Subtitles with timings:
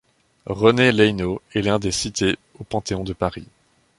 [0.47, 3.45] René Leynaud est l'un des cités au Panthéon de Paris.